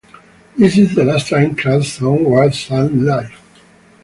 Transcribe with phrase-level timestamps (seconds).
[0.57, 3.37] This is the last time Crass songs were sung live.